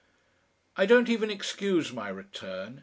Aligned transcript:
I 0.77 0.87
don't 0.87 1.09
even 1.09 1.29
excuse 1.29 1.93
my 1.93 2.09
return. 2.09 2.79